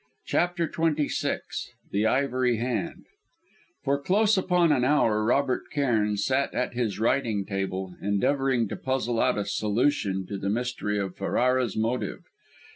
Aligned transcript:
CHAPTER 0.25 0.67
XXVI 0.67 1.41
THE 1.91 2.07
IVORY 2.07 2.57
HAND 2.57 3.05
For 3.83 4.01
close 4.01 4.35
upon 4.35 4.71
an 4.71 4.83
hour 4.83 5.23
Robert 5.23 5.69
Cairn 5.71 6.17
sat 6.17 6.55
at 6.55 6.73
his 6.73 6.97
writing 6.97 7.45
table, 7.45 7.93
endeavouring 8.01 8.67
to 8.69 8.75
puzzle 8.75 9.19
out 9.21 9.37
a 9.37 9.45
solution 9.45 10.25
to 10.25 10.39
the 10.39 10.49
mystery 10.49 10.97
of 10.97 11.15
Ferrara's 11.15 11.77
motive. 11.77 12.23